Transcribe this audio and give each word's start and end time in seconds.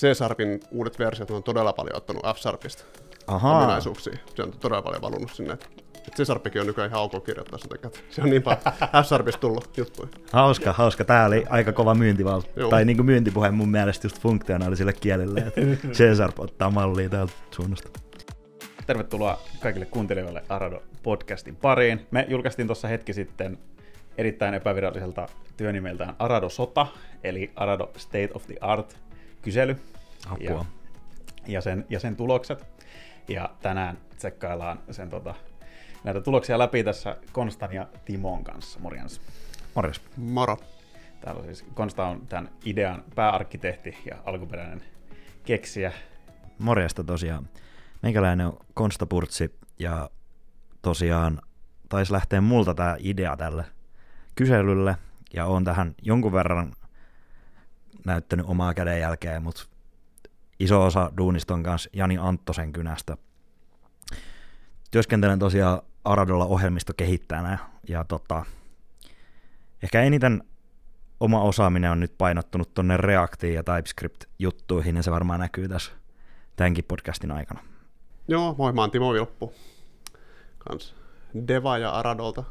C-Sharpin 0.00 0.60
uudet 0.70 0.98
versiot 0.98 1.30
on 1.30 1.42
todella 1.42 1.72
paljon 1.72 1.96
ottanut 1.96 2.22
F-Sharpista 2.22 2.84
Ahaa. 3.26 3.58
ominaisuuksia. 3.58 4.18
Se 4.34 4.42
on 4.42 4.52
todella 4.52 4.82
paljon 4.82 5.02
valunut 5.02 5.30
sinne. 5.32 5.52
Et 6.08 6.14
C-Sharpikin 6.16 6.60
on 6.60 6.66
nykyään 6.66 6.90
ihan 6.90 7.02
ok 7.02 7.24
kirjoittaa 7.24 7.58
sitä. 7.58 7.74
että 7.74 7.98
Se 8.10 8.22
on 8.22 8.30
niin 8.30 8.42
paljon 8.42 8.62
F-Sharpista 9.04 9.40
tullut 9.40 9.76
juttuja. 9.78 10.08
Hauska, 10.32 10.72
hauska. 10.72 11.04
Tää 11.04 11.26
oli 11.26 11.44
aika 11.48 11.72
kova 11.72 11.94
myyntival... 11.94 12.40
Tai 12.70 12.84
niinku 12.84 13.02
myyntipuhe 13.02 13.50
mun 13.50 13.68
mielestä 13.68 14.04
just 14.06 14.20
funktionaaliselle 14.20 14.92
kielelle, 14.92 15.40
että 15.40 15.60
C-Sharp 15.96 16.40
ottaa 16.40 16.70
mallia 16.70 17.08
täältä 17.08 17.32
suunnasta. 17.50 17.88
Tervetuloa 18.86 19.38
kaikille 19.60 19.86
kuuntelijoille 19.86 20.42
Arado 20.48 20.82
podcastin 21.02 21.56
pariin. 21.56 22.06
Me 22.10 22.26
julkaistiin 22.28 22.68
tuossa 22.68 22.88
hetki 22.88 23.12
sitten 23.12 23.58
erittäin 24.18 24.54
epäviralliselta 24.54 25.28
työnimeltään 25.56 26.14
Arado 26.18 26.48
Sota, 26.48 26.86
eli 27.24 27.50
Arado 27.56 27.90
State 27.96 28.28
of 28.34 28.46
the 28.46 28.56
Art 28.60 28.96
kysely 29.42 29.76
Apua. 30.26 30.40
ja, 30.50 30.64
ja, 31.46 31.60
sen, 31.60 31.86
ja 31.88 32.00
sen 32.00 32.16
tulokset. 32.16 32.66
Ja 33.28 33.50
tänään 33.62 33.98
tsekkaillaan 34.16 34.80
sen, 34.90 35.10
tota, 35.10 35.34
näitä 36.04 36.20
tuloksia 36.20 36.58
läpi 36.58 36.84
tässä 36.84 37.16
Konstan 37.32 37.72
ja 37.72 37.88
Timon 38.04 38.44
kanssa. 38.44 38.80
Morjens. 38.80 39.20
Morjes. 39.74 40.00
Moro. 40.16 40.56
Täällä 41.20 41.38
on 41.38 41.44
siis 41.44 41.64
Konsta 41.74 42.06
on 42.06 42.26
tämän 42.26 42.50
idean 42.64 43.04
pääarkkitehti 43.14 43.98
ja 44.06 44.16
alkuperäinen 44.24 44.82
keksijä. 45.44 45.92
Morjesta 46.58 47.04
tosiaan. 47.04 47.48
Meikäläinen 48.02 48.46
on 48.46 48.56
Konsta 48.74 49.06
Purtsi 49.06 49.58
ja 49.78 50.10
tosiaan 50.82 51.40
taisi 51.88 52.12
lähteä 52.12 52.40
multa 52.40 52.74
tämä 52.74 52.96
idea 52.98 53.36
tälle 53.36 53.64
kyselylle 54.34 54.96
ja 55.34 55.46
on 55.46 55.64
tähän 55.64 55.94
jonkun 56.02 56.32
verran 56.32 56.72
näyttänyt 58.06 58.46
omaa 58.46 58.74
kädenjälkeä, 58.74 59.40
mutta 59.40 59.62
iso 60.60 60.84
osa 60.84 61.12
duunista 61.16 61.54
on 61.54 61.62
kanssa 61.62 61.90
Jani 61.92 62.18
Anttosen 62.18 62.72
kynästä. 62.72 63.16
Työskentelen 64.90 65.38
tosiaan 65.38 65.82
Aradolla 66.04 66.44
ohjelmistokehittäjänä 66.44 67.58
ja 67.88 68.04
tota, 68.04 68.44
ehkä 69.82 70.02
eniten 70.02 70.42
oma 71.20 71.42
osaaminen 71.42 71.90
on 71.90 72.00
nyt 72.00 72.18
painottunut 72.18 72.74
tonne 72.74 72.96
Reactiin 72.96 73.54
ja 73.54 73.62
TypeScript-juttuihin 73.62 74.96
ja 74.96 75.02
se 75.02 75.10
varmaan 75.10 75.40
näkyy 75.40 75.68
tässä 75.68 75.92
tämänkin 76.56 76.84
podcastin 76.84 77.30
aikana. 77.30 77.60
Joo, 78.28 78.54
moi, 78.58 78.72
mä 78.72 78.80
oon 78.80 78.90
Timo 78.90 79.12
Vilppu. 79.12 79.52
Kans 80.58 80.94
Deva 81.48 81.78
ja 81.78 81.90
Aradolta. 81.90 82.44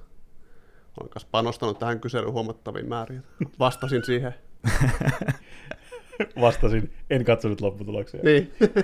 Olen 0.99 1.11
panostanut 1.31 1.79
tähän 1.79 1.99
kyselyyn 1.99 2.33
huomattaviin 2.33 2.89
määriin. 2.89 3.23
Vastasin 3.59 4.05
siihen. 4.05 4.35
Vastasin, 6.41 6.93
en 7.09 7.25
katsonut 7.25 7.61
lopputuloksia. 7.61 8.19
Niin, 8.23 8.53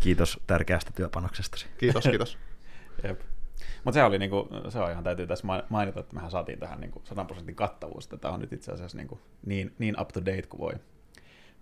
Kiitos 0.00 0.40
tärkeästä 0.46 0.90
työpanoksestasi. 0.94 1.66
kiitos, 1.78 2.04
kiitos. 2.04 2.38
Jep. 3.04 3.20
Mutta 3.84 3.94
se 3.94 4.04
oli 4.04 4.18
niinku, 4.18 4.48
se 4.68 4.78
on 4.78 4.90
ihan 4.90 5.04
täytyy 5.04 5.26
tässä 5.26 5.46
ma- 5.46 5.62
mainita, 5.68 6.00
että 6.00 6.14
mehän 6.14 6.30
saatiin 6.30 6.58
tähän 6.58 6.80
niinku 6.80 7.02
100 7.04 7.24
prosentin 7.24 7.54
kattavuus, 7.54 8.04
että 8.04 8.16
tämä 8.16 8.34
on 8.34 8.40
nyt 8.40 8.52
itse 8.52 8.72
asiassa 8.72 8.98
niinku 8.98 9.20
niin, 9.46 9.74
niin 9.78 10.00
up 10.00 10.08
to 10.08 10.20
date 10.20 10.42
kuin 10.42 10.60
voi, 10.60 10.72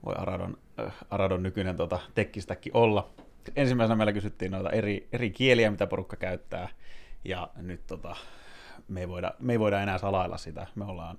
voi 0.06 0.14
Aradon, 0.18 0.58
äh, 0.80 0.94
Aradon 1.10 1.42
nykyinen 1.42 1.76
tota, 1.76 1.98
tekkistäkin 2.14 2.76
olla. 2.76 3.10
Ensimmäisenä 3.56 3.96
meillä 3.96 4.12
kysyttiin 4.12 4.50
noita 4.50 4.70
eri, 4.70 5.08
eri 5.12 5.30
kieliä, 5.30 5.70
mitä 5.70 5.86
porukka 5.86 6.16
käyttää, 6.16 6.68
ja 7.24 7.50
nyt 7.56 7.86
tota, 7.86 8.16
me, 8.88 9.00
ei 9.00 9.08
voida, 9.08 9.34
me 9.38 9.52
ei 9.52 9.58
voida 9.58 9.82
enää 9.82 9.98
salailla 9.98 10.36
sitä. 10.36 10.66
Me 10.74 10.84
ollaan 10.84 11.18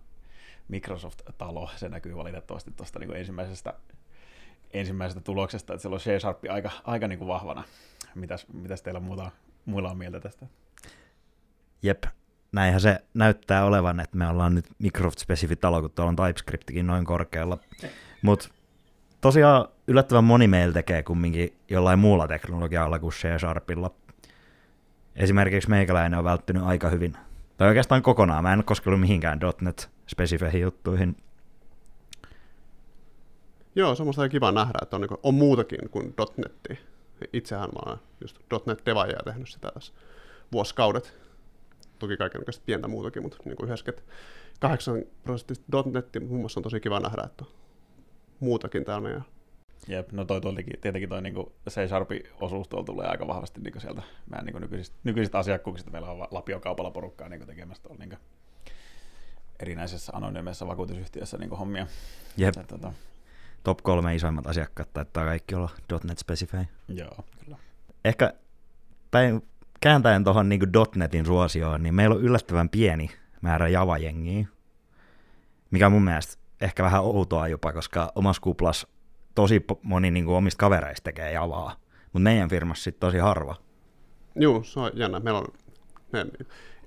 Microsoft-talo, 0.69 1.69
se 1.75 1.89
näkyy 1.89 2.15
valitettavasti 2.15 2.71
tuosta 2.71 2.99
niinku 2.99 3.15
ensimmäisestä, 3.15 3.73
ensimmäisestä 4.73 5.21
tuloksesta, 5.21 5.73
että 5.73 5.81
siellä 5.81 5.95
on 5.95 5.99
C-Sharp 5.99 6.39
aika, 6.49 6.71
aika 6.83 7.07
niinku 7.07 7.27
vahvana. 7.27 7.63
Mitäs, 8.15 8.47
mitäs 8.53 8.81
teillä 8.81 8.99
muuta, 8.99 9.31
muilla 9.65 9.91
on 9.91 9.97
mieltä 9.97 10.19
tästä? 10.19 10.45
Jep, 11.83 12.03
näinhän 12.51 12.81
se 12.81 12.99
näyttää 13.13 13.65
olevan, 13.65 13.99
että 13.99 14.17
me 14.17 14.27
ollaan 14.27 14.55
nyt 14.55 14.65
Microsoft-spesifi 14.83 15.55
talo, 15.55 15.81
kun 15.81 15.91
tuolla 15.91 16.09
on 16.09 16.15
TypeScriptikin 16.15 16.87
noin 16.87 17.05
korkealla. 17.05 17.57
Mutta 18.21 18.49
tosiaan 19.21 19.67
yllättävän 19.87 20.23
moni 20.23 20.47
meillä 20.47 20.73
tekee 20.73 21.03
kumminkin 21.03 21.57
jollain 21.69 21.99
muulla 21.99 22.27
teknologialla 22.27 22.99
kuin 22.99 23.13
C-Sharpilla. 23.13 23.91
Esimerkiksi 25.15 25.69
meikäläinen 25.69 26.19
on 26.19 26.25
välttynyt 26.25 26.63
aika 26.63 26.89
hyvin, 26.89 27.17
tai 27.59 27.67
oikeastaan 27.67 28.01
kokonaan. 28.01 28.43
Mä 28.43 28.53
en 28.53 28.59
ole 28.59 28.63
koskellut 28.63 28.99
mihinkään 28.99 29.39
.NET-spesifeihin 29.61 30.61
juttuihin. 30.61 31.15
Joo, 33.75 33.95
se 33.95 34.03
on 34.03 34.29
kiva 34.31 34.51
nähdä, 34.51 34.79
että 34.81 34.95
on, 34.95 35.01
niin 35.01 35.19
on 35.23 35.33
muutakin 35.33 35.89
kuin 35.89 36.13
.NET. 36.37 36.79
Itsehän 37.33 37.69
mä 37.69 37.79
oon 37.85 37.99
just 38.21 38.37
.NET 38.65 38.85
Devaajaa 38.85 39.23
tehnyt 39.25 39.49
sitä 39.49 39.71
tässä 39.73 39.93
vuosikaudet. 40.51 41.19
Toki 41.99 42.17
kaikenlaista 42.17 42.63
pientä 42.65 42.87
muutakin, 42.87 43.23
mutta 43.23 43.37
niin 43.45 43.55
kuin 43.55 43.67
98 43.67 45.03
prosenttista 45.23 45.83
.NET 45.93 46.07
muun 46.27 46.39
muassa 46.39 46.59
on 46.59 46.63
tosi 46.63 46.79
kiva 46.79 46.99
nähdä, 46.99 47.23
että 47.25 47.45
muutakin 48.39 48.85
täällä 48.85 49.01
meidän. 49.01 49.25
Jep, 49.87 50.11
no 50.11 50.25
toi 50.25 50.41
tuoltakin, 50.41 50.79
tietenkin 50.81 51.09
toi 51.09 51.21
niinku 51.21 51.53
C-Sharpin 51.69 52.23
osuus 52.41 52.67
tuolla 52.67 52.85
tulee 52.85 53.07
aika 53.07 53.27
vahvasti 53.27 53.61
niinku 53.61 53.79
sieltä 53.79 54.01
meidän 54.29 54.45
niinku 54.45 54.59
nykyisistä, 54.59 54.97
nykyisistä 55.03 55.39
asiakkuuksista. 55.39 55.91
Meillä 55.91 56.11
on 56.11 56.27
Lapio-kaupalla 56.31 56.91
porukkaa 56.91 57.29
niinku 57.29 57.45
tekemässä 57.45 57.83
tuolla 57.83 57.99
niinku 57.99 58.15
erinäisessä 59.59 60.11
anonyymeissa 60.15 60.67
vakuutusyhtiössä 60.67 61.37
niinku 61.37 61.55
hommia. 61.55 61.87
Jep, 62.37 62.55
Ja, 62.55 62.63
tota, 62.63 62.93
top 63.63 63.79
kolme 63.83 64.15
isoimmat 64.15 64.47
asiakkaat 64.47 64.93
taitaa 64.93 65.25
kaikki 65.25 65.55
olla 65.55 65.69
.NET-spesifei. 66.03 66.65
joo, 66.87 67.17
kyllä. 67.43 67.57
ehkä 68.05 68.33
päin, 69.11 69.41
kääntäen 69.79 70.23
tuohon 70.23 70.49
niin 70.49 70.61
.NETin 70.95 71.25
suosioon, 71.25 71.83
niin 71.83 71.95
meillä 71.95 72.15
on 72.15 72.21
yllättävän 72.21 72.69
pieni 72.69 73.09
määrä 73.41 73.67
Java-jengiä, 73.67 74.47
mikä 75.71 75.89
mun 75.89 76.03
mielestä 76.03 76.43
ehkä 76.61 76.83
vähän 76.83 77.01
outoa 77.01 77.47
jopa, 77.47 77.73
koska 77.73 78.11
omassa 78.15 78.41
kuplas 78.41 78.87
tosi 79.35 79.65
moni 79.83 80.11
niin 80.11 80.25
kuin 80.25 80.35
omista 80.35 80.59
kavereista 80.59 81.03
tekee 81.03 81.31
Javaa, 81.31 81.75
mutta 82.03 82.19
meidän 82.19 82.49
firmassa 82.49 82.83
sitten 82.83 83.07
tosi 83.07 83.17
harva. 83.17 83.55
Joo, 84.35 84.63
se 84.63 84.79
on 84.79 84.91
jännä. 84.93 85.19
Meillä 85.19 85.39
on 85.39 85.45
ne 86.11 86.25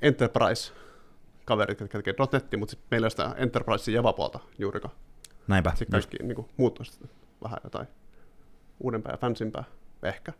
Enterprise-kaverit, 0.02 1.80
jotka 1.80 1.98
tekee 1.98 2.14
.NETia, 2.32 2.58
mutta 2.58 2.70
sit 2.70 2.80
meillä 2.90 3.04
ei 3.04 3.06
ole 3.06 3.10
sitä 3.10 3.34
Enterprise 3.36 3.92
Java-puolta 3.92 4.40
juurikaan. 4.58 4.94
Näinpä. 5.48 5.70
Sitten 5.70 5.90
kaikki 5.90 6.16
niin 6.22 6.34
kuin, 6.34 6.48
muut 6.56 6.78
on 6.78 6.86
sitten 6.86 7.10
vähän 7.42 7.58
jotain 7.64 7.86
uudempaa 8.80 9.12
ja 9.12 9.18
fansimpää, 9.18 9.64
ehkä. 10.02 10.32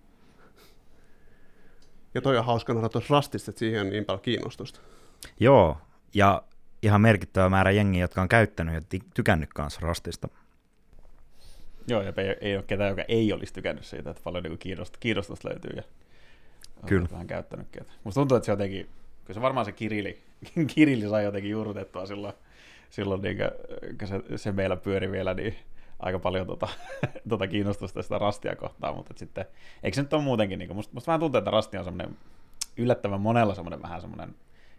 Ja 2.15 2.21
toi 2.23 2.39
on 2.39 2.45
hauska 2.45 2.75
nähdä 2.75 2.89
tuossa 2.89 3.15
Rastista, 3.15 3.51
että 3.51 3.59
siihen 3.59 3.81
on 3.81 3.91
niin 3.91 4.05
paljon 4.05 4.23
kiinnostusta. 4.23 4.81
Joo, 5.41 5.79
ja 6.15 6.43
ihan 6.83 7.01
merkittävä 7.01 7.49
määrä 7.49 7.71
jengiä, 7.71 8.05
jotka 8.05 8.23
on 8.23 8.29
käyttänyt 8.29 8.75
ja 8.75 8.81
ty- 8.81 9.09
tykännyt 9.15 9.53
kanssa 9.53 9.81
Rastista. 9.83 10.29
Joo, 11.87 12.03
ja 12.03 12.12
ei, 12.16 12.37
ei 12.41 12.56
ole 12.56 12.65
ketään, 12.66 12.91
joka 12.91 13.04
ei 13.09 13.32
olisi 13.32 13.54
tykännyt 13.54 13.84
siitä, 13.84 14.10
että 14.10 14.22
paljon 14.25 14.43
niinku 14.43 14.59
kiinnostusta, 14.59 14.98
kiinnostusta 15.00 15.48
löytyy 15.48 15.70
ja 15.76 15.82
Kyllä. 16.87 17.09
vähän 17.12 17.26
käyttänytkin. 17.26 17.87
Musta 18.04 18.20
tuntuu, 18.20 18.37
että 18.37 18.47
se 18.47 18.53
jotenkin, 18.53 18.88
kyllä 19.25 19.34
se 19.34 19.43
varmaan 19.43 19.65
se 19.65 19.72
Kirilli, 19.72 20.19
Kirilli 20.75 21.09
sai 21.09 21.25
jotenkin 21.25 21.50
juurrutettua 21.50 22.06
silloin, 22.06 22.34
silloin 22.91 23.22
niin 23.22 23.37
kun 23.98 24.09
se, 24.09 24.38
se, 24.38 24.53
meillä 24.53 24.76
pyöri 24.76 25.10
vielä, 25.12 25.34
niin 25.34 25.56
aika 25.98 26.19
paljon 26.19 26.47
tota, 26.47 26.69
tota 27.28 27.48
kiinnostusta 27.48 28.03
sitä 28.03 28.19
rastia 28.19 28.56
kohtaan, 28.56 28.97
mutta 28.97 29.14
sitten, 29.16 29.44
eikö 29.82 29.94
se 29.94 30.03
nyt 30.03 30.12
ole 30.12 30.22
muutenkin, 30.22 30.59
niin 30.59 30.76
musta, 30.76 30.94
musta 30.94 31.06
vähän 31.06 31.20
tuntuu, 31.20 31.38
että 31.38 31.50
rasti 31.50 31.78
on 31.78 31.84
semmoinen 31.84 32.16
yllättävän 32.76 33.20
monella 33.20 33.54
semmoinen 33.54 33.82
vähän 33.82 34.00
semmoinen 34.00 34.34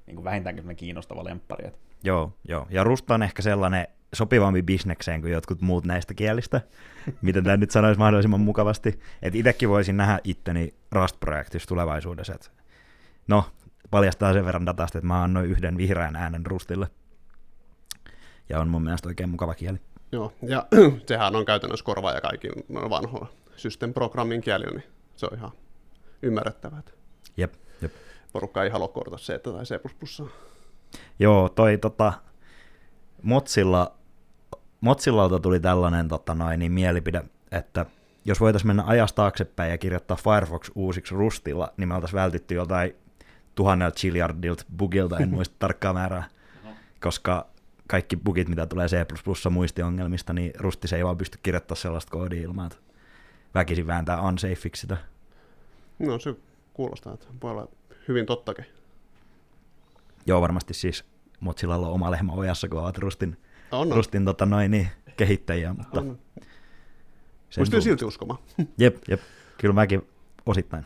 niin 0.07 0.15
kuin 0.15 0.23
vähintäänkin 0.23 0.61
semmoinen 0.61 0.77
kiinnostava 0.77 1.23
lemppari. 1.23 1.67
Et, 1.67 1.79
Joo, 2.03 2.33
joo. 2.47 2.67
Ja 2.69 2.83
Rusta 2.83 3.13
on 3.13 3.23
ehkä 3.23 3.41
sellainen 3.41 3.87
sopivampi 4.13 4.62
bisnekseen 4.63 5.21
kuin 5.21 5.33
jotkut 5.33 5.62
muut 5.62 5.86
näistä 5.86 6.13
kielistä, 6.13 6.62
miten 7.21 7.44
tämä 7.44 7.57
nyt 7.57 7.71
sanoisi 7.71 8.00
mahdollisimman 8.00 8.42
mukavasti. 8.42 9.00
Että 9.21 9.39
itsekin 9.39 9.69
voisin 9.69 9.98
nähdä 9.98 10.19
itteni 10.24 10.74
Rust-projektissa 10.92 11.68
tulevaisuudessa. 11.68 12.33
Et 12.33 12.51
no, 13.27 13.45
paljastaa 13.92 14.33
sen 14.33 14.45
verran 14.45 14.65
datasta, 14.65 14.98
että 14.98 15.07
mä 15.07 15.24
annoin 15.24 15.50
yhden 15.50 15.77
vihreän 15.77 16.15
äänen 16.15 16.45
Rustille. 16.45 16.88
Ja 18.50 18.60
on 18.60 18.68
mun 18.68 18.83
mielestä 18.83 19.07
oikein 19.07 19.30
mukava 19.30 19.56
kieli. 19.56 19.77
Joo, 20.12 20.33
ja 20.42 20.66
sehän 21.07 21.36
on 21.36 21.45
käytännössä 21.45 21.86
korvaaja 21.86 22.21
kaikilla 22.21 22.63
noilla 22.69 22.89
vanhoilla 22.89 23.27
system 23.56 23.94
programmin 23.94 24.42
kielillä, 24.42 24.80
niin 24.80 24.89
se 25.16 25.25
on 25.25 25.38
ihan 25.38 25.51
ymmärrettävää. 26.21 26.80
että 26.80 26.92
Jep, 27.38 27.54
jep. 27.81 27.92
Porukka 28.33 28.63
ei 28.63 28.69
halua 28.69 28.88
korjata 28.88 29.18
C 29.18 29.42
tai 29.42 29.63
C++. 29.63 29.80
Joo, 31.19 31.50
toi 31.50 31.77
tota, 31.77 32.13
Motsilla, 33.21 33.95
Motsillalta 34.83 35.39
tuli 35.39 35.59
tällainen 35.59 36.07
tota 36.07 36.35
noin, 36.35 36.59
niin 36.59 36.71
mielipide, 36.71 37.24
että 37.51 37.85
jos 38.25 38.39
voitaisiin 38.39 38.68
mennä 38.68 38.83
ajasta 38.85 39.15
taaksepäin 39.15 39.71
ja 39.71 39.77
kirjoittaa 39.77 40.18
Firefox 40.18 40.71
uusiksi 40.75 41.15
Rustilla, 41.15 41.74
niin 41.77 41.88
me 41.88 41.95
oltaisiin 41.95 42.18
vältytty 42.18 42.56
joltain 42.56 42.95
tuhannelta 43.56 43.95
chiliardilta 43.95 44.65
bugilta, 44.77 45.18
en 45.18 45.30
muista 45.30 45.56
tarkkaa 45.59 45.94
määrää, 45.94 46.24
koska 47.01 47.47
kaikki 47.88 48.18
bugit, 48.18 48.50
mitä 48.50 48.65
tulee 48.65 48.88
C++ 48.88 49.06
muistiongelmista, 49.50 50.33
niin 50.33 50.51
Rustis 50.59 50.94
ei 50.94 51.06
vaan 51.06 51.18
pysty 51.18 51.39
kirjoittamaan 51.44 51.81
sellaista 51.81 52.12
koodia 52.12 52.41
ilman, 52.41 52.65
että 52.65 52.77
väkisin 53.56 53.88
vääntää 53.88 54.21
unsafeiksi 54.21 54.81
sitä. 54.81 54.97
No 56.00 56.19
se 56.19 56.35
kuulostaa, 56.74 57.13
että 57.13 57.27
voi 57.41 57.51
olla 57.51 57.68
hyvin 58.07 58.25
tottakin. 58.25 58.65
Joo, 60.25 60.41
varmasti 60.41 60.74
siis 60.74 61.06
Mozillalla 61.39 61.88
on 61.88 61.94
oma 61.94 62.12
lehmä 62.12 62.33
ojassa, 62.33 62.69
kun 62.69 62.80
ovat 62.80 62.97
Rustin, 62.97 63.38
On, 63.73 63.91
on. 63.91 63.95
Rustin 63.95 64.25
tota 64.25 64.45
noin, 64.45 64.71
niin, 64.71 64.87
kehittäjiä, 65.17 65.73
mutta 65.73 65.99
on. 65.99 66.19
sen 67.49 67.61
Pystyy 67.61 67.79
tuu- 67.79 67.81
silti 67.81 68.05
uskomaan. 68.05 68.39
Jep, 68.77 68.97
jep. 69.09 69.21
Kyllä 69.57 69.73
mäkin 69.73 70.07
osittain. 70.45 70.85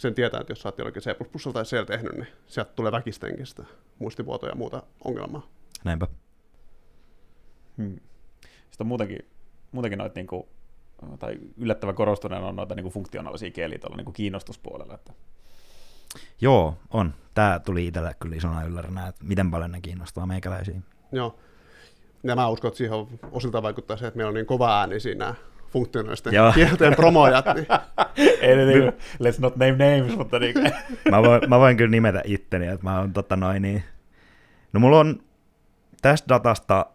Sen 0.00 0.14
tietää, 0.14 0.40
että 0.40 0.50
jos 0.50 0.62
sä 0.62 0.68
oot 0.68 0.78
jollakin 0.78 1.02
C++ 1.02 1.06
tai 1.52 1.64
C 1.64 1.86
tehnyt, 1.86 2.12
niin 2.12 2.26
sieltä 2.46 2.72
tulee 2.76 2.92
väkistenkin 2.92 3.46
sitä 3.46 3.64
muistivuotoja 3.98 4.50
ja 4.52 4.56
muuta 4.56 4.82
ongelmaa. 5.04 5.46
Näinpä. 5.84 6.06
Hmm. 7.76 7.96
Sitten 8.42 8.80
on 8.80 8.86
muutenkin, 8.86 9.18
muutenkin 9.72 9.98
noita 9.98 10.14
niinku, 10.14 10.48
tai 11.18 11.38
yllättävän 11.56 11.94
korostuneena 11.94 12.46
on 12.46 12.56
noita 12.56 12.74
niinku 12.74 12.90
funktionaalisia 12.90 13.50
kieliä 13.50 13.78
tuolla 13.78 13.96
niinku 13.96 14.12
kiinnostuspuolella. 14.12 14.94
Että 14.94 15.12
Joo, 16.40 16.74
on. 16.90 17.14
Tämä 17.34 17.58
tuli 17.58 17.86
itselle 17.86 18.14
kyllä 18.20 18.36
isona 18.36 18.64
ylläränä, 18.64 19.06
että 19.06 19.24
miten 19.24 19.50
paljon 19.50 19.72
ne 19.72 19.80
kiinnostaa 19.80 20.26
meikäläisiä. 20.26 20.80
Joo. 21.12 21.38
Ja 22.22 22.36
mä 22.36 22.48
uskon, 22.48 22.68
että 22.68 22.78
siihen 22.78 23.06
osilta 23.32 23.62
vaikuttaa 23.62 23.96
se, 23.96 24.06
että 24.06 24.16
meillä 24.16 24.28
on 24.28 24.34
niin 24.34 24.46
kova 24.46 24.80
ääni 24.80 25.00
siinä 25.00 25.34
funktionaalisten 25.70 26.32
kielten 26.54 26.94
promojat, 26.94 27.44
niin 27.54 27.66
Ei 28.40 28.56
ne 28.56 28.64
niinku, 28.64 28.90
let's 29.22 29.40
not 29.40 29.56
name 29.56 29.72
names, 29.72 30.16
mutta 30.16 30.38
niinku, 30.38 30.60
Mä 31.10 31.22
voin, 31.22 31.40
mä 31.48 31.58
voin 31.58 31.76
kyllä 31.76 31.90
nimetä 31.90 32.22
itteni, 32.24 32.66
että 32.66 32.84
mä 32.84 32.98
oon 32.98 33.12
tota 33.12 33.36
noin 33.36 33.62
niin. 33.62 33.84
No 34.72 34.80
mulla 34.80 34.98
on 34.98 35.22
tästä 36.02 36.28
datasta, 36.28 36.86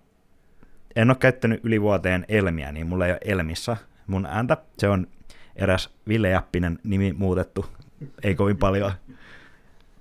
en 0.96 1.10
ole 1.10 1.18
käyttänyt 1.20 1.60
yli 1.64 1.82
vuoteen 1.82 2.26
Elmiä, 2.28 2.72
niin 2.72 2.88
mulla 2.88 3.06
ei 3.06 3.12
ole 3.12 3.20
Elmissä 3.26 3.78
mun 4.08 4.26
ääntä. 4.26 4.58
Se 4.78 4.90
on 4.90 5.08
eräs 5.56 5.90
Ville 6.08 6.30
Jäppinen 6.30 6.80
nimi 6.84 7.14
muutettu, 7.14 7.66
ei 8.24 8.36
kovin 8.36 8.58
paljon. 8.58 8.92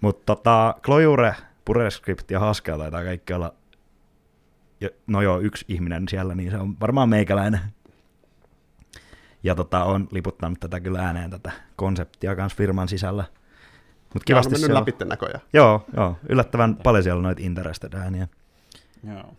Mutta 0.00 0.22
tota, 0.26 0.74
Clojure, 0.82 1.34
PureScript 1.64 2.30
ja 2.30 2.40
Haskell 2.40 2.78
taitaa 2.78 3.04
kaikki 3.04 3.32
olla, 3.32 3.54
no 5.06 5.22
joo, 5.22 5.40
yksi 5.40 5.64
ihminen 5.68 6.08
siellä, 6.08 6.34
niin 6.34 6.50
se 6.50 6.56
on 6.56 6.80
varmaan 6.80 7.08
meikäläinen. 7.08 7.60
Ja 9.42 9.54
tota, 9.54 9.84
on 9.84 10.08
liputtanut 10.10 10.60
tätä 10.60 10.80
kyllä 10.80 10.98
ääneen 10.98 11.30
tätä 11.30 11.52
konseptia 11.76 12.36
kanssa 12.36 12.56
firman 12.56 12.88
sisällä. 12.88 13.24
Mutta 14.14 14.16
on 14.16 14.22
kivasti 14.24 14.50
mennyt 14.50 14.66
siellä... 14.66 14.80
läpi 14.80 15.04
näköjään. 15.04 15.40
Joo, 15.52 15.86
joo, 15.96 16.16
yllättävän 16.28 16.76
paljon 16.76 17.02
siellä 17.02 17.18
on 17.18 17.22
noita 17.22 17.42
interested 17.44 17.92
ääniä. 17.94 18.28
joo. 19.08 19.34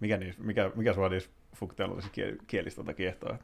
Mikä, 0.00 0.16
niissä, 0.16 0.42
mikä, 0.42 0.70
mikä 0.74 0.94
sua 0.94 1.08
niissä 1.08 1.30
funktionaalisissa 1.56 2.12
kiel- 2.12 2.44
kielissä 2.46 2.76
tota 2.76 2.94
kiehtoo? 2.94 3.38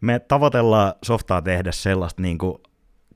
Me 0.00 0.18
tavoitellaan 0.18 0.92
softaa 1.02 1.42
tehdä 1.42 1.72
sellaista 1.72 2.22
niin 2.22 2.38
kuin 2.38 2.58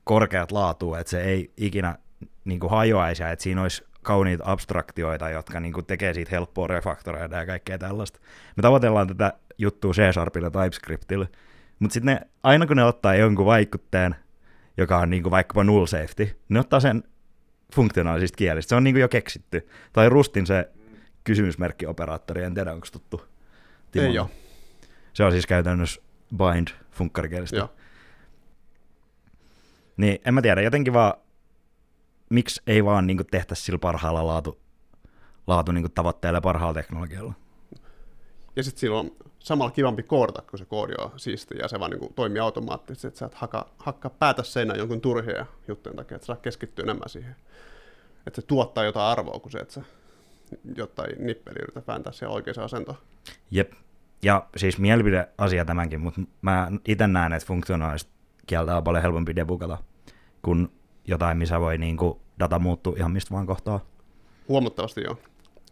korkeat 0.03 0.51
laatua, 0.51 0.99
että 0.99 1.11
se 1.11 1.21
ei 1.21 1.53
ikinä 1.57 1.97
niin 2.45 2.59
kuin 2.59 2.69
hajoaisi, 2.69 3.23
että 3.23 3.43
siinä 3.43 3.61
olisi 3.61 3.83
kauniita 4.03 4.43
abstraktioita, 4.47 5.29
jotka 5.29 5.59
niin 5.59 5.73
kuin 5.73 5.85
tekee 5.85 6.13
siitä 6.13 6.31
helppoa 6.31 6.67
refaktoroida 6.67 7.37
ja 7.37 7.45
kaikkea 7.45 7.77
tällaista. 7.77 8.19
Me 8.57 8.61
tavoitellaan 8.61 9.07
tätä 9.07 9.33
juttua 9.57 9.93
C-Sharpilla 9.93 10.47
ja 10.47 10.51
TypeScriptilla, 10.51 11.27
mutta 11.79 11.93
sitten 11.93 12.15
ne, 12.15 12.21
aina 12.43 12.67
kun 12.67 12.77
ne 12.77 12.83
ottaa 12.83 13.15
jonkun 13.15 13.45
vaikutteen, 13.45 14.15
joka 14.77 14.97
on 14.97 15.09
niin 15.09 15.23
kuin 15.23 15.31
vaikkapa 15.31 15.63
null 15.63 15.85
safety, 15.85 16.39
ne 16.49 16.59
ottaa 16.59 16.79
sen 16.79 17.03
funktionaalisista 17.75 18.35
kielistä. 18.35 18.69
Se 18.69 18.75
on 18.75 18.83
niin 18.83 18.93
kuin 18.93 19.01
jo 19.01 19.09
keksitty. 19.09 19.67
Tai 19.93 20.09
Rustin 20.09 20.47
se 20.47 20.69
kysymysmerkkioperaattori, 21.23 22.43
en 22.43 22.53
tiedä 22.53 22.73
onko 22.73 22.87
tuttu. 22.91 23.21
Ei 23.21 23.27
Timolle. 23.91 24.19
ole. 24.19 24.29
Se 25.13 25.23
on 25.23 25.31
siis 25.31 25.47
käytännössä 25.47 26.01
bind 26.37 26.67
funkkarikielistä. 26.91 27.57
Joo. 27.57 27.73
Niin 29.97 30.21
en 30.25 30.33
mä 30.33 30.41
tiedä, 30.41 30.61
jotenkin 30.61 30.93
vaan, 30.93 31.13
miksi 32.31 32.61
ei 32.67 32.85
vaan 32.85 33.07
niin 33.07 33.25
tehtäisi 33.31 33.63
sillä 33.63 33.79
parhaalla 33.79 34.27
laatu, 34.27 34.59
laatu 35.47 35.71
niin 35.71 35.91
tavoitteella 35.91 36.37
ja 36.37 36.41
parhaalla 36.41 36.73
teknologialla. 36.73 37.33
Ja 38.55 38.63
sitten 38.63 38.79
sillä 38.79 38.99
on 38.99 39.11
samalla 39.39 39.71
kivampi 39.71 40.03
koodata, 40.03 40.41
kun 40.41 40.59
se 40.59 40.65
koodi 40.65 40.93
on 40.97 41.11
siisti 41.17 41.57
ja 41.57 41.67
se 41.67 41.79
vaan 41.79 41.91
niin 41.91 42.13
toimii 42.13 42.39
automaattisesti, 42.39 43.07
että 43.07 43.19
sä 43.19 43.25
et 43.25 43.33
haka, 43.33 43.69
hakkaa 43.77 44.11
päätä 44.19 44.43
seinään 44.43 44.79
jonkun 44.79 45.01
turhia 45.01 45.45
juttujen 45.67 45.95
takia, 45.95 46.15
että 46.15 46.25
sä 46.25 46.35
keskittyy 46.41 46.83
enemmän 46.83 47.09
siihen. 47.09 47.35
Että 48.27 48.41
se 48.41 48.47
tuottaa 48.47 48.83
jotain 48.83 49.11
arvoa 49.11 49.39
kuin 49.39 49.51
se, 49.51 49.59
että 49.59 49.73
sä 49.73 49.81
jotain 50.75 51.25
nippeli 51.25 51.59
yrität 51.61 51.87
vääntää 51.87 52.13
siellä 52.13 52.35
oikeaan 52.35 52.65
asentoon. 52.65 52.97
Jep. 53.51 53.71
Ja 54.23 54.47
siis 54.57 54.77
mielipideasia 54.77 55.65
tämänkin, 55.65 55.99
mutta 55.99 56.21
mä 56.41 56.71
itse 56.87 57.07
näen, 57.07 57.33
että 57.33 57.47
funktionaalista 57.47 58.11
kieltä 58.47 58.77
on 58.77 58.83
paljon 58.83 59.01
helpompi 59.01 59.35
debugata 59.35 59.77
kuin 60.41 60.71
jotain, 61.13 61.37
missä 61.37 61.59
voi 61.59 61.77
niin 61.77 61.97
kuin 61.97 62.19
data 62.39 62.59
muuttua 62.59 62.93
ihan 62.97 63.11
mistä 63.11 63.31
vaan 63.31 63.47
kohtaa. 63.47 63.79
Huomattavasti 64.47 65.01
joo. 65.01 65.17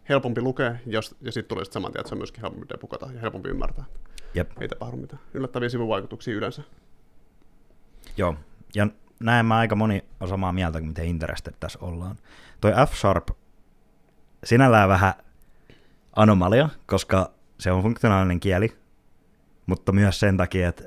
Helpompi 0.08 0.40
lukea, 0.40 0.74
jos, 0.86 1.16
ja 1.20 1.32
sitten 1.32 1.48
tulee 1.48 1.64
sit 1.64 1.72
saman 1.72 1.92
tien, 1.92 2.00
että 2.00 2.08
se 2.08 2.14
on 2.14 2.18
myöskin 2.18 2.40
helpompi 2.40 2.68
debugata 2.68 3.12
ja 3.14 3.20
helpompi 3.20 3.48
ymmärtää. 3.48 3.84
Jep. 4.34 4.50
Ei 4.60 4.68
tapahdu 4.68 4.96
mitään. 4.96 5.22
Yllättäviä 5.34 5.68
sivuvaikutuksia 5.68 6.34
yleensä. 6.34 6.62
Joo, 8.16 8.34
ja 8.74 8.86
näin 9.20 9.46
mä 9.46 9.56
aika 9.56 9.76
moni 9.76 10.04
on 10.20 10.28
samaa 10.28 10.52
mieltä 10.52 10.78
kuin 10.78 10.88
miten 10.88 11.04
interested 11.04 11.54
tässä 11.60 11.78
ollaan. 11.82 12.16
Toi 12.60 12.72
F-Sharp 12.72 13.28
sinällään 14.44 14.88
vähän 14.88 15.12
anomalia, 16.16 16.68
koska 16.86 17.30
se 17.58 17.72
on 17.72 17.82
funktionaalinen 17.82 18.40
kieli, 18.40 18.76
mutta 19.66 19.92
myös 19.92 20.20
sen 20.20 20.36
takia, 20.36 20.68
että 20.68 20.84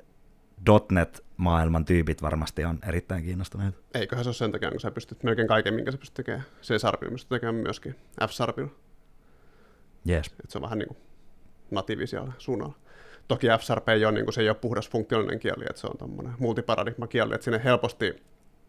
.NET-maailman 0.92 1.86
tyypit 1.86 2.21
varmasti 2.21 2.65
on 2.65 2.80
erittäin 2.88 3.24
kiinnostuneita. 3.24 3.77
Eiköhän 3.94 4.25
se 4.25 4.30
ole 4.30 4.36
sen 4.36 4.51
takia, 4.51 4.71
kun 4.71 4.80
sä 4.80 4.92
pystyt 4.92 5.24
melkein 5.24 5.48
kaiken, 5.48 5.74
minkä 5.74 5.92
sä 5.92 5.98
pystyt 5.98 6.15
tekemään. 6.15 6.44
C-Sharpilla 6.62 7.12
pystyt 7.12 7.30
tekemään 7.30 7.56
myöskin 7.56 7.95
F-Sharpilla. 8.21 8.71
Jees. 10.06 10.27
että 10.27 10.44
se 10.50 10.57
on 10.57 10.62
vähän 10.62 10.80
niin 10.80 10.88
kuin 10.88 10.98
natiivi 11.71 12.07
siellä 12.07 12.33
suunnalla. 12.38 12.75
Toki 13.27 13.48
F-Sharp 13.48 13.89
ei 13.89 14.06
ole, 14.06 14.13
niin 14.13 14.25
kuin, 14.25 14.33
se 14.33 14.42
ei 14.42 14.50
ole 14.50 14.57
puhdas 14.62 14.89
funktionaalinen 14.89 15.39
kieli, 15.39 15.63
että 15.69 15.81
se 15.81 15.88
on 15.88 15.98
tämmöinen 15.98 16.33
multiparadigma 16.39 17.07
kieli, 17.07 17.36
että 17.36 17.45
sinne 17.45 17.62
helposti 17.63 18.10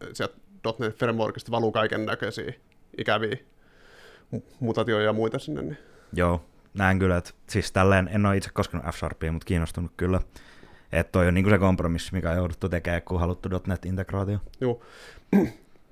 äh, 0.03 0.09
sieltä 0.13 0.35
.NET 0.79 0.97
Frameworkista 0.97 1.51
valuu 1.51 1.71
kaiken 1.71 2.05
näköisiä 2.05 2.53
ikäviä 2.97 3.37
mu- 4.35 4.43
mutatioja 4.59 5.05
ja 5.05 5.13
muita 5.13 5.39
sinne. 5.39 5.61
Niin. 5.61 5.77
Joo, 6.13 6.45
näen 6.73 6.99
kyllä, 6.99 7.17
että 7.17 7.31
siis 7.49 7.71
tälleen 7.71 8.09
en 8.13 8.25
ole 8.25 8.37
itse 8.37 8.49
koskenut 8.53 8.85
F-Sharpia, 8.85 9.31
mutta 9.31 9.45
kiinnostunut 9.45 9.91
kyllä. 9.97 10.19
Että 10.99 11.11
toi 11.11 11.27
on 11.27 11.33
niinku 11.33 11.49
se 11.49 11.57
kompromissi, 11.57 12.13
mikä 12.13 12.31
on 12.31 12.37
jouduttu 12.37 12.69
tekemään, 12.69 13.01
kun 13.01 13.19
haluttu 13.19 13.49
.NET-integraatio. 13.67 14.37
Juu. 14.61 14.83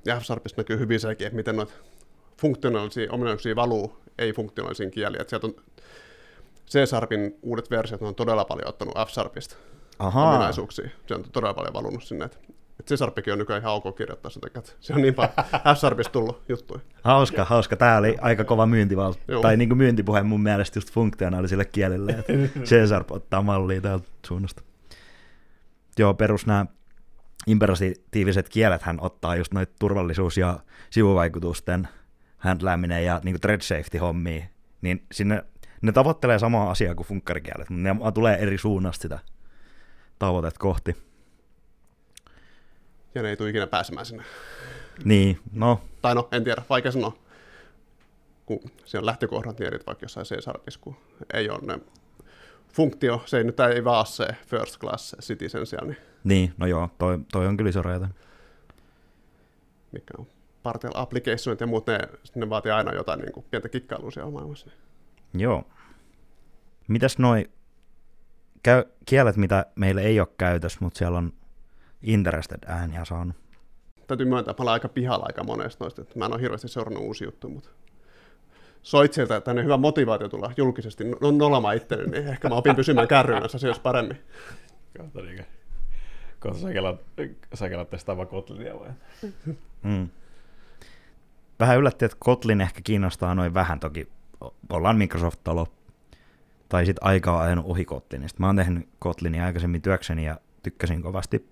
Ja 0.06 0.20
F-Sharpista 0.20 0.58
näkyy 0.62 0.80
hyvin 0.80 1.00
sekin, 1.00 1.28
että 1.28 1.36
miten 1.36 1.56
noita 1.56 1.74
funktionaalisia 2.42 3.12
ominaisuuksia 3.12 3.56
valuu 3.56 3.98
ei-funktionaalisiin 4.18 4.92
kieliin. 4.92 5.22
Että 5.22 5.30
sieltä 5.30 5.48
on 5.48 5.56
C-Sharpin 6.70 7.36
uudet 7.42 7.72
versiot 7.72 8.02
on 8.02 8.16
todella 8.16 8.46
paljon 8.46 8.68
ottanut 8.70 8.96
F-Sharpista 8.96 9.56
Ahaa, 10.00 10.30
ominaisuuksia. 10.30 10.90
Se 11.08 11.16
on 11.16 11.24
todella 11.32 11.54
paljon 11.54 11.74
valunut 11.74 12.04
sinne. 12.04 12.26
Että 12.26 12.38
et 12.80 12.86
C-Sharpikin 12.86 13.34
on 13.34 13.40
nykyään 13.40 13.62
ihan 13.62 13.74
ok 13.74 13.96
kirjoittaa 13.96 14.32
sen 14.32 14.42
takia, 14.42 14.60
että 14.60 14.72
se 14.80 14.94
on 14.94 15.02
niin 15.02 15.14
paljon 15.14 15.34
F-Sharpista 15.76 16.12
tullut 16.12 16.42
juttuja. 16.50 16.80
hauska, 17.04 17.44
hauska. 17.46 17.76
Tää 17.76 17.98
oli 17.98 18.18
aika 18.22 18.44
kova 18.44 18.66
myyntival- 18.66 19.18
Joo. 19.28 19.42
tai 19.42 19.58
niinku 19.58 19.76
myyntipuhe 19.76 20.24
mun 20.24 20.44
mielestä 20.44 20.78
just 20.78 20.92
funktionaalisille 20.92 21.66
kielille, 21.66 22.12
että 22.12 22.34
C-Sharp 22.70 23.12
ottaa 23.12 23.42
mallia 23.42 23.82
täältä 23.82 24.08
suunnasta. 24.28 24.64
Joo, 26.00 26.14
perus 26.14 26.46
nämä 26.46 26.66
imperatiiviset 27.48 28.50
kielet 28.50 28.82
hän 28.82 29.02
ottaa 29.02 29.36
just 29.36 29.54
noita 29.54 29.74
turvallisuus- 29.80 30.38
ja 30.38 30.60
sivuvaikutusten 30.90 31.88
handlääminen 32.38 33.06
ja 33.06 33.22
niinku 33.24 33.40
thread 33.40 33.62
safety-hommia, 33.62 34.46
niin 34.82 35.06
sinne 35.12 35.44
ne 35.82 35.92
tavoittelee 35.92 36.40
samaa 36.40 36.72
asiaa 36.72 36.96
kuin 36.96 37.08
funkkarikielet, 37.08 37.70
mutta 37.70 37.94
ne 37.94 38.12
tulee 38.14 38.38
eri 38.38 38.58
suunnasta 38.58 39.02
sitä 39.02 39.20
tavoitet 40.20 40.58
kohti. 40.58 40.96
Ja 43.16 43.22
ne 43.22 43.30
ei 43.30 43.38
tule 43.38 43.50
ikinä 43.50 43.68
pääsemään 43.68 44.06
sinne. 44.06 44.24
Niin, 45.04 45.40
no, 45.54 45.82
Tai 46.02 46.16
no, 46.16 46.28
en 46.32 46.44
tiedä, 46.44 46.62
vaikea 46.70 46.92
sanoa. 46.92 47.18
Kun 48.46 48.60
siellä 48.86 49.04
on 49.04 49.06
lähtökohdat 49.06 49.60
niin 49.60 49.68
erit 49.68 49.88
vaikka 49.88 50.06
jossain 50.06 50.26
kun 50.82 50.96
ei 51.34 51.50
ole 51.50 51.60
ne 51.62 51.80
funktio, 52.74 53.22
se 53.26 53.38
ei 53.38 53.44
nyt 53.44 53.60
ei 53.60 53.84
vaan 53.84 54.06
se 54.06 54.28
first 54.48 54.78
class 54.80 55.16
citizen 55.22 55.66
siellä, 55.66 55.88
niin 55.88 55.98
niin, 56.24 56.54
no 56.58 56.66
joo, 56.66 56.90
toi, 56.98 57.20
toi 57.32 57.48
on 57.48 57.58
kyllä 57.58 57.70
iso 57.70 57.82
rajoite. 57.82 58.08
mikä 59.92 60.14
on 60.18 60.28
partial 60.64 60.94
applicationit 60.96 61.62
ja 61.62 61.68
muut, 61.68 61.88
ne, 61.88 62.00
ne 62.36 62.50
vaatii 62.50 62.72
aina 62.72 62.94
jotain 62.94 63.20
niin 63.20 63.32
kuin 63.32 63.46
pientä 63.52 63.70
kikkailua 63.70 64.12
siellä 64.12 64.32
maailmassa. 64.32 64.70
Joo. 65.34 65.64
Mitäs 66.88 67.18
noi 67.18 67.50
käy, 68.64 68.84
kielet, 69.06 69.38
mitä 69.38 69.66
meillä 69.76 70.02
ei 70.02 70.20
ole 70.20 70.28
käytössä, 70.38 70.80
mutta 70.82 70.98
siellä 70.98 71.18
on 71.18 71.34
interested 72.02 72.60
ääniä 72.66 73.06
saanut? 73.06 73.36
Täytyy 74.08 74.26
myöntää, 74.26 74.52
että 74.52 74.64
mä 74.64 74.66
olen 74.66 74.74
aika 74.74 74.90
pihalla 74.90 75.26
aika 75.26 75.44
monesta 75.44 75.84
noista, 75.84 76.02
että 76.02 76.20
mä 76.20 76.26
en 76.26 76.34
ole 76.34 76.42
hirveästi 76.42 76.68
seurannut 76.68 77.04
uusi 77.04 77.24
juttu, 77.24 77.50
mutta 77.50 77.70
Soitsilta 78.84 79.42
tänne 79.42 79.64
hyvä 79.64 79.78
motivaatio 79.78 80.30
tulla 80.30 80.52
julkisesti 80.58 81.04
no- 81.04 81.32
nolamaan 81.32 81.76
itteni, 81.76 82.06
niin 82.06 82.28
ehkä 82.28 82.50
mä 82.50 82.56
opin 82.56 82.76
pysymään 82.76 83.08
kärryyn 83.08 83.40
näissä 83.40 83.56
asioissa 83.56 83.82
paremmin. 83.82 84.18
Kohta 84.98 85.22
niinkö. 85.22 85.44
Kohta 86.40 86.60
säkelat, 86.60 87.02
säkelat 87.54 87.90
testaamaan 87.90 88.28
Kotlinia 88.28 88.80
vai? 88.80 88.90
Mm. 89.84 90.10
Vähän 91.60 91.78
yllätti, 91.78 92.06
että 92.06 92.18
Kotlin 92.20 92.62
ehkä 92.62 92.82
kiinnostaa 92.84 93.36
noin 93.36 93.54
vähän. 93.54 93.80
Toki 93.80 94.08
ollaan 94.70 94.98
Microsoft-talo. 94.98 95.68
Tai 96.70 96.86
sitten 96.86 97.08
aikaa 97.08 97.42
ajanut 97.42 97.66
ohi 97.66 97.86
Kotlinista. 97.86 98.40
Mä 98.40 98.46
oon 98.46 98.56
tehnyt 98.56 98.90
Kotlinia 99.00 99.46
aikaisemmin 99.46 99.82
työkseni 99.82 100.26
ja 100.26 100.40
tykkäsin 100.64 101.02
kovasti. 101.02 101.50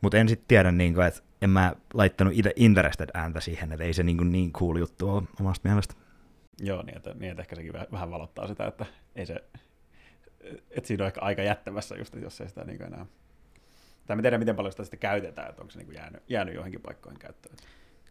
Mutta 0.00 0.16
en 0.16 0.28
sitten 0.28 0.48
tiedä, 0.48 0.72
niin 0.72 1.00
että 1.00 1.22
en 1.42 1.50
mä 1.50 1.74
laittanut 1.94 2.34
itse 2.36 2.52
interested 2.56 3.08
ääntä 3.14 3.40
siihen, 3.40 3.72
että 3.72 3.84
ei 3.84 3.92
se 3.92 4.02
niin, 4.02 4.32
niin 4.32 4.52
cool 4.52 4.76
juttu 4.76 5.10
ole 5.10 5.22
omasta 5.40 5.68
mielestä. 5.68 5.94
Joo, 6.60 6.82
niin 6.82 6.96
että, 6.96 7.14
niin 7.14 7.30
että 7.30 7.42
ehkä 7.42 7.56
sekin 7.56 7.72
vähän- 7.72 8.10
valottaa 8.10 8.46
sitä, 8.46 8.66
että 8.66 8.86
ei 9.16 9.26
se, 9.26 9.44
että 10.70 10.88
siinä 10.88 11.04
on 11.04 11.06
ehkä 11.06 11.20
aika 11.20 11.42
jättävässä 11.42 11.96
just, 11.96 12.14
jos 12.14 12.40
ei 12.40 12.48
sitä 12.48 12.64
niin 12.64 12.82
enää, 12.82 13.06
tai 14.06 14.16
mä 14.16 14.22
tiedän, 14.22 14.40
miten 14.40 14.56
paljon 14.56 14.72
sitä 14.72 14.84
sitten 14.84 15.00
käytetään, 15.00 15.50
että 15.50 15.62
onko 15.62 15.72
se 15.72 15.78
niin 15.78 15.94
jäänyt, 15.94 16.22
jäänyt 16.28 16.54
johonkin 16.54 16.80
paikkoihin 16.80 17.18
käyttöön. 17.18 17.56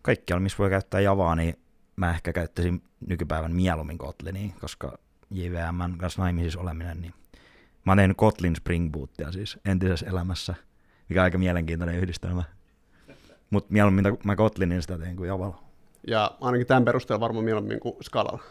Kaikkialla, 0.02 0.42
missä 0.42 0.58
voi 0.58 0.70
käyttää 0.70 1.02
Javaa, 1.02 1.36
niin 1.36 1.56
mä 1.96 2.10
ehkä 2.10 2.34
käyttäisin 2.34 2.82
nykypäivän 3.08 3.56
mieluummin 3.56 3.98
Kotlinia, 3.98 4.54
koska 4.62 4.98
JVM 5.32 5.98
kanssa 5.98 6.22
naimisissa 6.22 6.60
oleminen, 6.60 7.02
niin 7.02 7.14
mä 7.86 7.92
oon 7.92 7.98
tehnyt 7.98 8.18
Kotlin 8.18 8.56
Spring 8.56 8.92
Bootia 8.92 9.32
siis 9.32 9.60
entisessä 9.66 10.06
elämässä, 10.06 10.56
mikä 11.10 11.22
on 11.22 11.24
aika 11.24 11.38
mielenkiintoinen 11.38 11.96
yhdistelmä. 11.96 12.44
Mutta 13.50 13.74
mieluummin 13.74 14.18
mä 14.24 14.36
Kotlinin 14.36 14.82
sitä 14.82 14.98
teen 14.98 15.16
kuin 15.16 15.28
Javalla. 15.28 15.64
Ja 16.08 16.32
ainakin 16.42 16.68
tämän 16.68 16.86
perusteella 16.86 17.20
varmaan 17.20 17.46
mieluummin 17.46 17.80
kuin 17.80 17.96
Scalalla. 18.04 18.44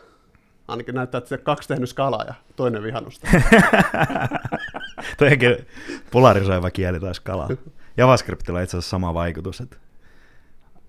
Ainakin 0.68 0.94
näyttää, 0.94 1.18
että 1.18 1.28
se 1.28 1.38
kaksi 1.38 1.68
tehnyt 1.68 1.88
Scalaa 1.88 2.25
ja 2.25 2.34
toinen 2.56 2.82
vihannusta. 2.82 3.28
Toi 5.18 5.32
onkin 5.32 5.66
polarisoiva 6.10 6.70
kieli 6.70 7.00
tai 7.00 7.14
skala. 7.14 7.48
JavaScriptilla 7.96 8.58
on 8.58 8.64
itse 8.64 8.76
asiassa 8.76 8.90
sama 8.90 9.14
vaikutus, 9.14 9.60
että 9.60 9.76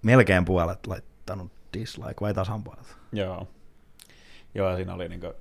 melkein 0.02 0.46
puolet 0.46 0.88
laittanut 0.88 1.52
dislike 1.74 2.22
vai 2.22 2.34
tasan 2.34 2.64
puolet. 2.64 2.98
Joo. 3.12 3.48
Joo, 4.56 4.70
ja 4.70 4.76
siinä 4.76 4.94
oli 4.94 5.10
niin 5.10 5.20
kuin, 5.22 5.34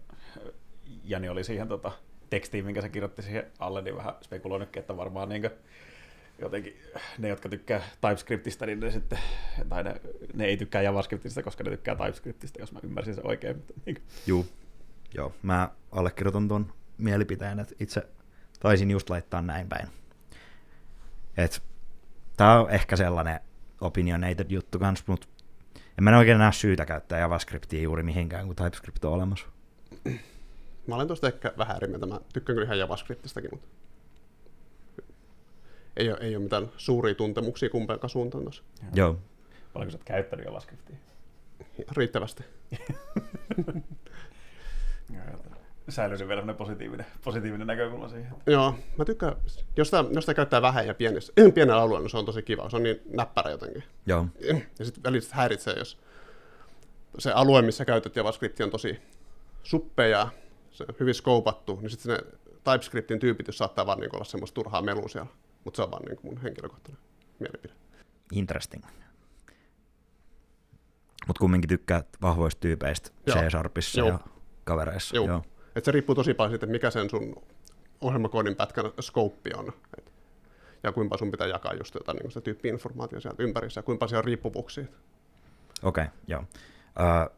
Jani 1.04 1.28
oli 1.28 1.44
siihen 1.44 1.68
tota, 1.68 1.92
tekstiin, 2.30 2.64
minkä 2.64 2.80
se 2.80 2.88
kirjoitti 2.88 3.22
siihen 3.22 3.46
alle, 3.58 3.82
niin 3.82 3.96
vähän 3.96 4.14
spekuloinutkin, 4.22 4.80
että 4.80 4.96
varmaan 4.96 5.28
niin 5.28 5.40
kuin, 5.40 5.52
jotenkin 6.38 6.76
ne, 7.18 7.28
jotka 7.28 7.48
tykkää 7.48 7.82
TypeScriptista, 8.00 8.66
niin 8.66 8.80
ne 8.80 8.90
sitten, 8.90 9.18
tai 9.68 9.84
ne, 9.84 10.00
ne 10.34 10.44
ei 10.44 10.56
tykkää 10.56 10.82
JavaScriptista, 10.82 11.42
koska 11.42 11.64
ne 11.64 11.70
tykkää 11.70 11.96
TypeScriptista, 11.96 12.60
jos 12.60 12.72
mä 12.72 12.80
ymmärsin 12.82 13.14
sen 13.14 13.26
oikein. 13.26 13.56
Mutta, 13.56 13.74
niin 13.86 14.02
Juu. 14.26 14.46
Joo, 15.14 15.34
mä 15.42 15.70
allekirjoitan 15.92 16.48
tuon 16.48 16.72
mielipiteen, 16.98 17.60
että 17.60 17.74
itse 17.80 18.08
taisin 18.60 18.90
just 18.90 19.10
laittaa 19.10 19.42
näin 19.42 19.68
päin. 19.68 19.88
Et, 21.36 21.62
tää 22.36 22.60
on 22.60 22.70
ehkä 22.70 22.96
sellainen 22.96 23.40
opinionated 23.80 24.50
juttu 24.50 24.78
kans, 24.78 25.06
mutta 25.06 25.26
en 25.98 26.04
mä 26.04 26.18
oikein 26.18 26.38
näe 26.38 26.52
syytä 26.52 26.86
käyttää 26.86 27.18
JavaScriptia 27.18 27.82
juuri 27.82 28.02
mihinkään, 28.02 28.46
kun 28.46 28.56
TypeScript 28.56 29.04
on 29.04 29.12
olemassa. 29.12 29.46
Mä 30.86 30.94
olen 30.94 31.06
tuosta 31.06 31.26
ehkä 31.26 31.52
vähän 31.58 31.76
eri 31.76 31.88
mieltä. 31.88 32.06
Mä 32.06 32.20
tykkään 32.32 32.54
kyllä 32.54 32.64
ihan 32.64 32.78
JavaScriptistakin, 32.78 33.50
mutta 33.52 33.68
ei 35.96 36.10
ole, 36.10 36.18
ei 36.20 36.36
ole 36.36 36.42
mitään 36.42 36.70
suuria 36.76 37.14
tuntemuksia 37.14 37.70
kumpaankaan 37.70 38.10
suuntaan 38.10 38.44
tuossa. 38.44 38.62
Joo. 38.94 39.18
paljonko 39.72 39.90
sä 39.90 39.96
oot 39.96 40.04
käyttänyt 40.04 40.46
JavaScriptia? 40.46 40.96
Riittävästi. 41.96 42.44
Säilyisin 45.88 46.28
vielä 46.28 46.54
positiivinen, 46.54 47.06
positiivinen 47.24 47.66
näkökulma 47.66 48.08
siihen. 48.08 48.32
Joo, 48.46 48.74
mä 48.98 49.04
tykkään, 49.04 49.36
jos 49.76 49.88
sitä, 49.88 50.04
jos 50.10 50.24
sitä 50.24 50.34
käyttää 50.34 50.62
vähän 50.62 50.86
ja 50.86 50.94
pienessä, 50.94 51.32
pienellä 51.54 51.82
alueella, 51.82 52.00
niin 52.00 52.10
se 52.10 52.18
on 52.18 52.26
tosi 52.26 52.42
kiva. 52.42 52.70
Se 52.70 52.76
on 52.76 52.82
niin 52.82 53.00
näppärä 53.08 53.50
jotenkin. 53.50 53.84
Joo. 54.06 54.26
Ja 54.78 54.84
sitten 54.84 55.02
välillä 55.02 55.26
häiritsee, 55.30 55.74
jos 55.78 55.98
se 57.18 57.32
alue, 57.32 57.62
missä 57.62 57.84
käytät 57.84 58.16
JavaScriptia 58.16 58.66
on 58.66 58.72
tosi 58.72 59.00
suppea 59.62 60.06
ja 60.06 60.28
se 60.70 60.84
on 60.88 60.94
hyvin 61.00 61.14
skoupattu, 61.14 61.78
niin 61.80 61.90
sitten 61.90 62.16
ne 62.16 62.22
TypeScriptin 62.64 63.18
tyypitys 63.18 63.58
saattaa 63.58 63.86
vaan 63.86 64.00
niin 64.00 64.14
olla 64.14 64.24
semmoista 64.24 64.54
turhaa 64.54 64.82
melua 64.82 65.08
siellä. 65.08 65.30
Mutta 65.66 65.76
se 65.76 65.82
on 65.82 65.90
vaan 65.90 66.02
niin 66.02 66.18
mun 66.22 66.42
henkilökohtainen 66.42 67.02
mielipide. 67.38 67.74
Interesting. 68.32 68.84
Mutta 71.26 71.40
kumminkin 71.40 71.68
tykkäät 71.68 72.06
vahvoista 72.22 72.60
tyypeistä. 72.60 73.10
C-Sharpissa 73.30 74.00
ja 74.06 74.18
kavereissa. 74.64 75.16
Joo. 75.16 75.26
Joo. 75.26 75.42
Et 75.76 75.84
se 75.84 75.92
riippuu 75.92 76.14
tosi 76.14 76.34
paljon 76.34 76.52
siitä, 76.52 76.66
mikä 76.66 76.90
sen 76.90 77.10
sun 77.10 77.42
ohjelmakoodin 78.00 78.56
pätkän 78.56 78.84
scope 79.00 79.50
on. 79.56 79.72
Et, 79.98 80.12
ja 80.82 80.92
kuinka 80.92 81.16
sun 81.16 81.30
pitää 81.30 81.46
jakaa 81.46 81.74
just 81.74 81.94
jotain 81.94 82.16
niin 82.16 82.30
sitä 82.30 82.40
tyyppi-informaatiota 82.40 83.22
sieltä 83.22 83.42
ympärissä 83.42 83.78
ja 83.78 83.82
kuinka 83.82 83.98
paljon 83.98 84.08
siellä 84.08 84.20
on 84.20 84.24
riippuvuuksia. 84.24 84.84
Okei, 85.82 86.04
okay, 86.04 86.14
joo. 86.26 86.44
Ö, 87.00 87.30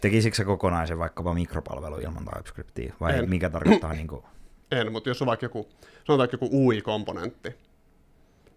tekisikö 0.00 0.36
se 0.36 0.44
kokonaisen 0.44 0.98
vaikkapa 0.98 1.34
mikropalvelu 1.34 1.96
ilman 1.96 2.24
TypeScriptia? 2.24 2.94
Vai 3.00 3.18
En. 3.18 3.30
mikä 3.30 3.50
tarkoittaa 3.50 3.92
niin 3.92 4.08
kuin, 4.08 4.24
En, 4.70 4.92
mutta 4.92 5.10
jos 5.10 5.22
on 5.22 5.26
vaikka 5.26 5.46
joku, 5.46 5.68
sanotaan 6.04 6.28
joku 6.32 6.48
UI-komponentti, 6.52 7.54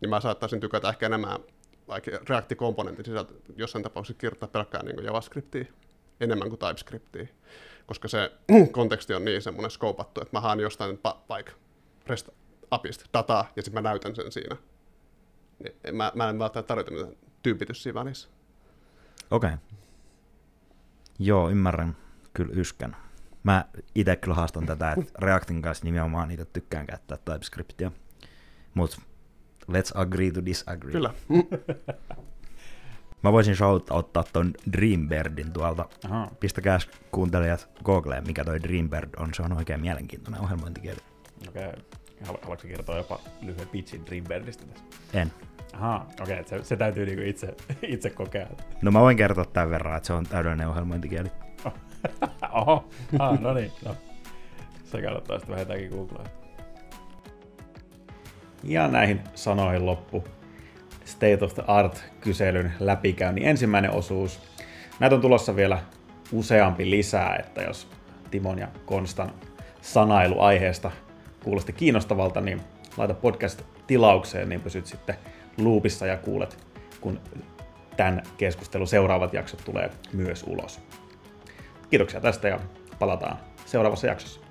niin 0.01 0.09
mä 0.09 0.21
saattaisin 0.21 0.59
tykätä 0.59 0.89
ehkä 0.89 1.05
enemmän 1.05 1.39
vaikka 1.87 2.11
React-komponentin 2.11 3.05
sisältä 3.05 3.33
jossain 3.55 3.83
tapauksessa 3.83 4.19
kirjoittaa 4.19 4.49
pelkkää 4.49 4.83
niin 4.83 5.03
JavaScriptia 5.03 5.65
enemmän 6.19 6.49
kuin 6.49 6.59
TypeScriptia, 6.59 7.27
koska 7.85 8.07
se 8.07 8.31
konteksti 8.71 9.13
on 9.13 9.25
niin 9.25 9.41
semmoinen 9.41 9.71
skoopattu, 9.71 10.21
että 10.21 10.37
mä 10.37 10.41
haan 10.41 10.59
jostain 10.59 10.99
vaikka 11.29 11.51
REST 12.07 12.29
APIsta 12.71 13.05
dataa 13.13 13.51
ja 13.55 13.63
sitten 13.63 13.83
mä 13.83 13.89
näytän 13.89 14.15
sen 14.15 14.31
siinä. 14.31 14.55
Niin 15.63 15.95
mä, 15.95 16.11
mä 16.15 16.29
en 16.29 16.39
välttämättä 16.39 16.67
tarvita 16.67 16.91
mitään 16.91 17.15
tyypitys 17.43 17.83
siinä 17.83 17.99
välissä. 17.99 18.29
Okei. 19.31 19.47
Okay. 19.53 19.57
Joo, 21.19 21.49
ymmärrän 21.49 21.97
kyllä 22.33 22.53
yskän. 22.55 22.95
Mä 23.43 23.65
itse 23.95 24.15
kyllä 24.15 24.35
haastan 24.35 24.65
tätä, 24.65 24.91
että 24.91 25.13
Reactin 25.19 25.61
kanssa 25.61 25.85
nimenomaan 25.85 26.27
niitä 26.27 26.45
tykkään 26.45 26.87
käyttää 26.87 27.17
TypeScriptia. 27.17 27.91
Mut 28.73 28.99
let's 29.71 29.91
agree 29.93 30.31
to 30.31 30.45
disagree. 30.45 30.91
Kyllä. 30.91 31.13
Mä 33.23 33.31
voisin 33.31 33.55
shout 33.55 33.91
ottaa 33.91 34.23
ton 34.33 34.53
Dreambirdin 34.71 35.53
tuolta. 35.53 35.85
Aha. 36.05 36.31
Pistäkää 36.39 36.79
kuuntelijat 37.11 37.69
Googleen, 37.83 38.27
mikä 38.27 38.43
toi 38.43 38.61
Dreambird 38.63 39.09
on. 39.17 39.33
Se 39.33 39.41
on 39.41 39.57
oikein 39.57 39.81
mielenkiintoinen 39.81 40.41
ohjelmointikieli. 40.41 40.99
Okei. 41.47 41.67
Okay. 41.67 41.81
Haluatko 42.25 42.67
kertoa 42.67 42.97
jopa 42.97 43.19
lyhyen 43.41 43.67
pitchin 43.67 44.05
Dreambirdistä 44.05 44.65
tässä? 44.65 44.85
En. 45.13 45.31
Ahaa, 45.73 46.09
okei, 46.21 46.39
okay, 46.39 46.59
se, 46.59 46.63
se 46.63 46.75
täytyy 46.75 47.05
niinku 47.05 47.21
itse, 47.25 47.55
itse 47.81 48.09
kokea. 48.09 48.47
No 48.81 48.91
mä 48.91 49.01
voin 49.01 49.17
kertoa 49.17 49.45
tämän 49.45 49.69
verran, 49.69 49.97
että 49.97 50.07
se 50.07 50.13
on 50.13 50.25
täydellinen 50.25 50.67
ohjelmointikieli. 50.67 51.31
Oho, 52.61 52.89
ah, 53.19 53.39
no 53.39 53.53
niin, 53.53 53.71
no. 53.85 53.95
Se 54.83 55.01
kannattaa 55.01 55.39
sitten 55.39 55.55
vähintäänkin 55.55 55.89
googlaa. 55.89 56.25
Ja 58.67 58.87
näihin 58.87 59.21
sanoihin 59.35 59.85
loppu 59.85 60.23
State 61.05 61.45
of 61.45 61.53
the 61.53 61.63
Art-kyselyn 61.67 62.73
läpikäynnin 62.79 63.47
ensimmäinen 63.47 63.91
osuus. 63.91 64.39
Näitä 64.99 65.15
on 65.15 65.21
tulossa 65.21 65.55
vielä 65.55 65.79
useampi 66.31 66.89
lisää, 66.89 67.35
että 67.35 67.61
jos 67.61 67.87
Timon 68.31 68.59
ja 68.59 68.67
Konstan 68.85 69.31
sanailu 69.81 70.39
aiheesta 70.39 70.91
kuulosti 71.43 71.73
kiinnostavalta, 71.73 72.41
niin 72.41 72.61
laita 72.97 73.13
podcast 73.13 73.61
tilaukseen, 73.87 74.49
niin 74.49 74.61
pysyt 74.61 74.85
sitten 74.85 75.15
loopissa 75.57 76.05
ja 76.05 76.17
kuulet, 76.17 76.67
kun 77.01 77.19
tämän 77.97 78.23
keskustelun 78.37 78.87
seuraavat 78.87 79.33
jaksot 79.33 79.61
tulee 79.65 79.89
myös 80.13 80.43
ulos. 80.47 80.79
Kiitoksia 81.89 82.21
tästä 82.21 82.47
ja 82.47 82.59
palataan 82.99 83.37
seuraavassa 83.65 84.07
jaksossa. 84.07 84.46